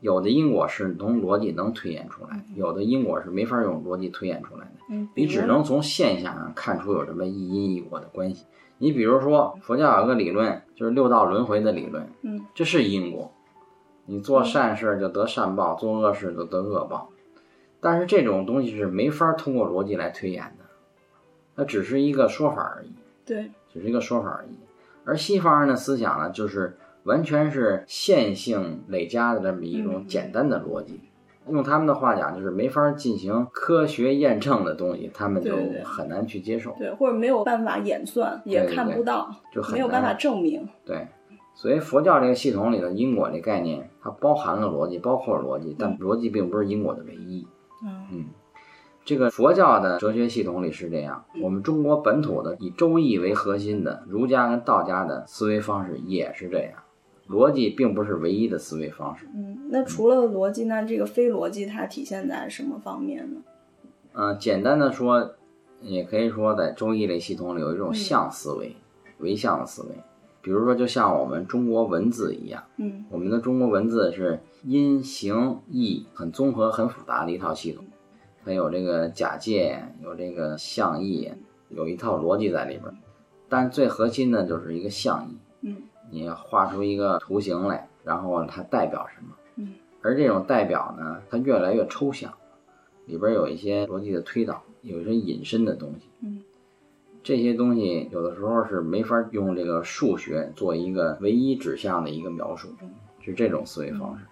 [0.00, 5.08] 有的因果是从逻辑能推演出来，有的因果是没法用逻辑推演出来的。
[5.14, 8.46] 你只能从现象上看出有什么一因一果的关系。
[8.78, 13.32] 你比如说，佛教有个理论，就是六道轮回的理论，嗯这是因果。
[14.04, 17.10] 你做善事就得善报，做恶事就得恶报。
[17.80, 20.64] 但是这种东西是没法通过逻辑来推演的，
[21.56, 22.92] 它只是一个说法而已，
[23.24, 24.58] 对，只是一个说法而已。
[25.04, 26.76] 而西方人的思想呢，就是
[27.06, 31.00] 完全是线性累加的这么一种嗯简单的逻辑。
[31.48, 36.74] 用他们的话讲，就是没法进行科学验证的东西，他们就很难去接受。
[36.76, 40.68] 对，或者没有办法演算，也看不到，就很没有办法证明。
[40.84, 41.06] 对，
[41.54, 47.46] 所以佛教这个系统里的因果这概念，它包含了逻辑，包括了逻辑，但逻辑并不是因果的唯一。
[47.84, 48.24] 嗯嗯，
[49.04, 56.72] 这个佛教的哲学系统里是这样，我们中国本土的以周易为核心的儒家跟道家的思维方式也是这样，
[57.28, 59.26] 逻辑并不是唯一的思维方式。
[59.34, 63.40] 嗯，那除了逻辑，那这个非逻辑它体现在什么方面呢？
[64.12, 65.34] 嗯、简单的说，
[65.82, 68.74] 也可以说在周易类系统里有一种嗯象思维，
[69.18, 69.88] 唯象的思维。
[70.40, 72.62] 比如说，就像我们中国文字一样。
[72.76, 77.84] 嗯我们的中国文字是音形意很综合、很复杂的一套系统，
[78.44, 81.32] 它有这个假借，有这个象意，
[81.68, 82.94] 有一套逻辑在里边儿。
[83.48, 85.36] 但最核心的就是一个象意，
[85.68, 85.76] 嗯
[86.10, 89.34] 你画出一个图形来，然后它代表什么？
[89.56, 92.32] 嗯而这种代表呢，它越来越抽象，
[93.06, 96.08] 里边有一些逻辑的推导，有一些引申的东西。
[96.20, 96.42] 嗯
[97.24, 102.68] 这些东西有的时候是没法用这个数学做一个唯一指向的一个描述，
[103.20, 104.24] 是这种思维方式。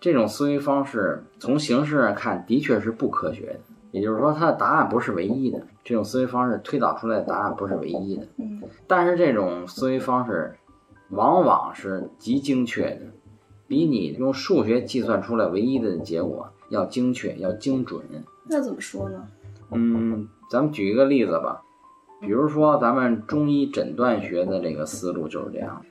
[0.00, 3.60] 这种思维方式从形式上看的确是不科学的，
[3.90, 5.60] 也就是说它的答案不是唯一的。
[5.84, 10.54] 这种思维方式推导出来的答案不是唯一的，嗯但是这种思维方式
[11.10, 13.00] 往往是极精确的，
[13.66, 18.02] 比你用数学计算出来唯一的结果要精确，要精准。
[18.48, 19.26] 那怎么说呢？
[19.70, 21.62] 嗯，咱们举一个例子吧，
[22.20, 25.82] 比如说咱们中医诊断学的这个思路就是这样。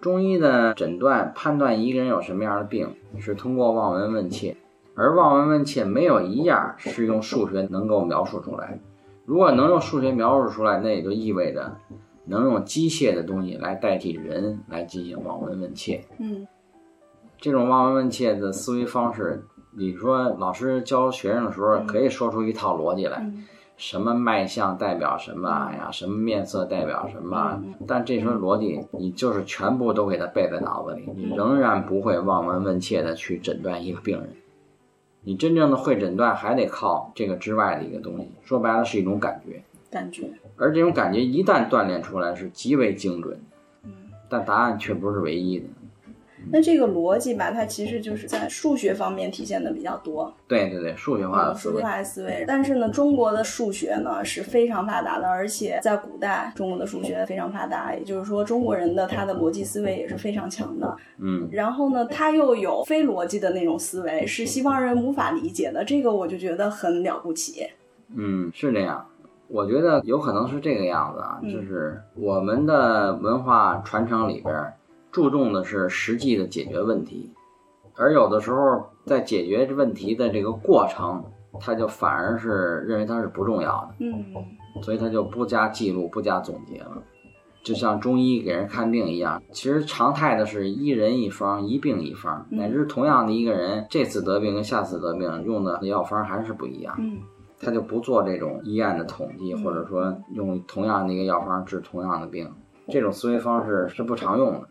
[0.00, 4.56] 中医的诊断判断一个人有什么样的病，是通过望闻问切，
[4.94, 8.78] 而望闻问切没有一样是用数学能够描述出来。
[9.24, 11.76] 如果能用数学描述出来，那也就意味着
[12.26, 16.04] 能用机械的东西来代替人来进行望闻问切。
[16.18, 16.46] 嗯
[17.40, 19.44] 这种望闻问切的思维方式，
[19.76, 23.44] 你说老师教学生的时候可以说出一套逻辑来，嗯
[23.76, 34.30] 什么脉象代表什么哎呀，什么面色代表什么，嗯但这时候逻辑你就是全部都给他背在脑子里，你仍然不会望闻问切的去诊断一个病人。
[35.22, 39.62] 你真正的会诊断，还得靠这个之外的一个东西，说白了是一种感觉。
[39.94, 40.28] 感觉。
[40.56, 43.40] 而这种感觉一旦锻炼出来，是极为精准的，
[43.84, 43.90] 嗯
[44.28, 45.66] 但答案却不是唯一的。
[46.52, 52.44] 那这个逻辑吧，它其实就是在数学方面体现的比较多，对对对，数学化的嗯，思维数学，化的思维。
[52.46, 60.94] 但是呢，中国的数学呢是非常发达的，而且在古代，中国的数学非常发达，也就是说，中国人的他的逻辑思维也是非常强的。
[61.18, 67.66] 嗯，然后呢，他又有非逻辑的那种思维，是西方人无法理解的，这个我就觉得很了不起。
[68.14, 69.06] 嗯，是这样。
[69.54, 74.52] 我觉得有可能是这个样子啊，嗯就是我们的文化传承里边
[75.12, 77.30] 注重的是实际的解决问题，
[77.94, 81.22] 而有的时候在解决问题的这个过程，
[81.60, 84.24] 他就反而是认为它是不重要的，嗯
[84.82, 87.00] 所以他就不加记录、不加总结了。
[87.62, 96.92] 就像中医给人看病一样，其实常态的是一人一方，一病一方，嗯乃至同样的一个人，这次得病跟下次得病用的药方还是不一样。
[96.98, 97.20] 嗯
[97.64, 102.48] 他就不做这种医案的统计，嗯或者说用同样的一个药方治同样的病，
[102.88, 104.62] 这种思维方式是不常用的。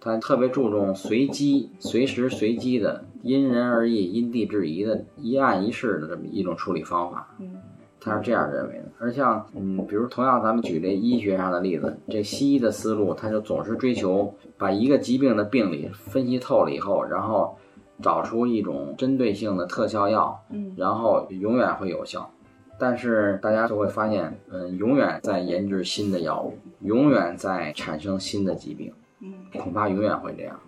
[0.00, 7.56] 他特别注重随机、随时随机的、因人而异、因地制宜的一案一事的这么一种处理方法，嗯
[7.98, 8.84] 他是这样认为的。
[8.98, 17.56] 而像嗯，比如同样咱们举这医学上的例子，这西医的思路，他就总是追求把一个疾病的病理分析透了以后，然后
[18.02, 22.30] 找出一种针对性的特效药，嗯然后永远会有效。
[22.78, 30.58] 但是大家就会发现，嗯，永远在研制新的药物，永远在产生新的疾病，嗯恐怕永远会这样，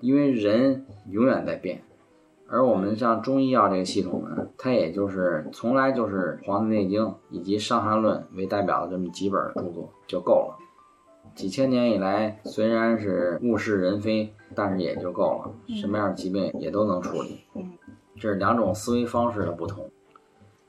[0.00, 1.82] 因为人永远在变。
[2.50, 10.56] 而我们像中医药这个系统呢，它也就是从来就是《黄帝内经》以及《伤寒论》为代表的这么几本著作就够了。
[11.38, 17.44] 几千年以来，虽然是物是人非，但是也就够了，什么样的疾病也都能处理。
[17.54, 17.70] 嗯
[18.20, 19.88] 这是两种思维方式的不同。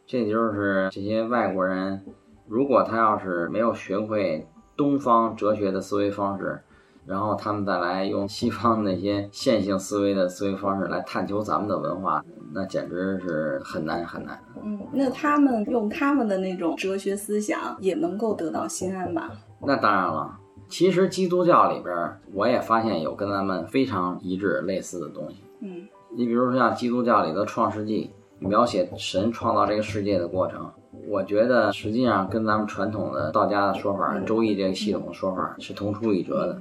[0.06, 2.06] 这就是这些外国人，
[2.48, 4.48] 如果他要是没有学会
[4.78, 6.60] 东方哲学的思维方式，
[7.08, 14.40] 然后他们再来用西方那些线性思维的思维方式来探求咱们的文化，那简直是很难很难。
[14.64, 19.32] 嗯，那他们用他们的那种哲学思想，也能够得到心安吧？
[19.62, 20.40] 那当然了，
[20.70, 25.38] 其实基督教里边，我也发现有跟咱们非常一致类似的东西。
[25.62, 28.12] 嗯你比如说像基督教里的《创世纪》，
[28.48, 30.72] 描写神创造这个世界的过程，
[31.08, 36.60] 我觉得实际上跟咱们传统的道家的说法、周易这个系统的说法是同出一辙的。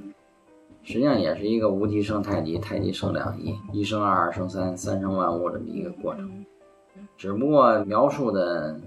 [0.83, 6.38] 实际上也是一个无极生太极，太极生两仪，一生二，二生三，三生万物这么一个过程。
[7.19, 8.79] 嗯只不过描述的，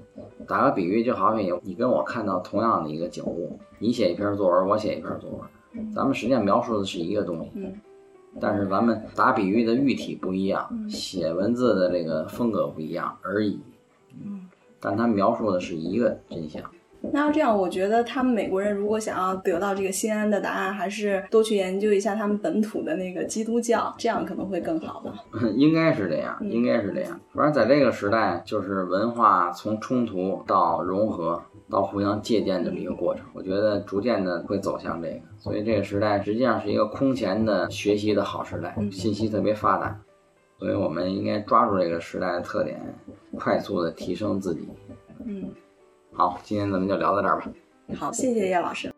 [0.48, 5.30] 打个比喻，就好比你跟我看到同样的一个景物，你写一篇作文，我写一篇作
[5.74, 7.78] 文，咱们实际上描述的是一个东西，嗯
[8.40, 13.60] 但是咱们打比喻的喻体不一样，嗯写文字的这个风格不一样而已。
[14.18, 14.48] 嗯。
[14.80, 16.62] 但它描述的是一个真相。
[17.12, 25.12] 那要这样，我觉得他们美国人如果想要得到这个心安的答案，还是多去研究一下他们本土的那个基督教，这样可能会更好吧。
[25.56, 27.20] 应该是这样，嗯应该是这样。
[27.32, 33.24] 反正在这个时代，就是文化从冲突到融合，到互相借鉴这么一个过程。
[33.34, 39.98] 我觉得逐渐的会走向这个，所以这个时代实际上是一个空前的学习的好时代，嗯信息特别发达，
[40.58, 42.80] 所以我们应该抓住这个时代的特点，
[43.36, 44.68] 快速的提升自己。
[45.24, 45.48] 嗯，
[46.14, 47.46] 好，今天咱们就聊到这儿吧。
[47.96, 48.92] 好，谢谢叶老师。